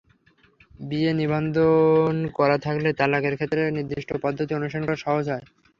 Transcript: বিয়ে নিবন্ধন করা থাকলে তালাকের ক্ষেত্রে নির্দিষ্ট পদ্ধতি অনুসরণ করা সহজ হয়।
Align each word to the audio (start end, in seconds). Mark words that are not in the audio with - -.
বিয়ে 0.81 1.11
নিবন্ধন 1.13 2.15
করা 2.37 2.57
থাকলে 2.65 2.89
তালাকের 2.99 3.35
ক্ষেত্রে 3.35 3.61
নির্দিষ্ট 3.77 4.09
পদ্ধতি 4.23 4.51
অনুসরণ 4.55 4.83
করা 4.87 4.99
সহজ 5.05 5.25
হয়। 5.29 5.45